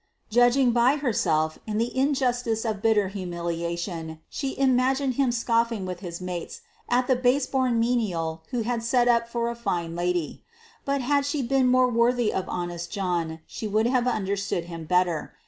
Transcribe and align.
Judging 0.31 0.71
by 0.71 0.95
herself, 0.95 1.59
in 1.67 1.77
the 1.77 1.95
injustice 1.95 2.65
of 2.65 2.81
bitter 2.81 3.09
humiliation 3.09 4.19
she 4.31 4.57
imagined 4.57 5.13
him 5.13 5.31
scoffing 5.31 5.85
with 5.85 5.99
his 5.99 6.19
mates 6.19 6.61
at 6.89 7.05
the 7.05 7.15
base 7.15 7.45
born 7.45 7.79
menial 7.79 8.41
who 8.49 8.63
would 8.63 8.81
set 8.81 9.07
up 9.07 9.27
for 9.29 9.47
a 9.51 9.55
fine 9.55 9.95
lady. 9.95 10.43
But 10.85 11.01
had 11.01 11.23
she 11.23 11.43
been 11.43 11.67
more 11.67 11.87
worthy 11.87 12.33
of 12.33 12.49
honest 12.49 12.89
John, 12.89 13.41
she 13.45 13.67
would 13.67 13.85
have 13.85 14.07
understood 14.07 14.63
him 14.65 14.85
better. 14.85 15.33